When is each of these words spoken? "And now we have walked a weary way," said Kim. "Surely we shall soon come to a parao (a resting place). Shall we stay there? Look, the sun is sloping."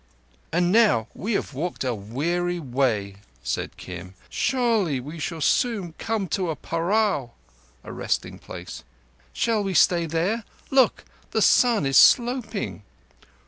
"And 0.51 0.71
now 0.71 1.09
we 1.13 1.33
have 1.33 1.53
walked 1.53 1.83
a 1.83 1.93
weary 1.93 2.59
way," 2.59 3.17
said 3.43 3.77
Kim. 3.77 4.15
"Surely 4.31 4.99
we 4.99 5.19
shall 5.19 5.41
soon 5.41 5.93
come 5.99 6.27
to 6.29 6.49
a 6.49 6.55
parao 6.55 7.33
(a 7.83 7.93
resting 7.93 8.39
place). 8.39 8.83
Shall 9.31 9.63
we 9.63 9.75
stay 9.75 10.07
there? 10.07 10.43
Look, 10.71 11.05
the 11.29 11.41
sun 11.43 11.85
is 11.85 11.97
sloping." 11.97 12.81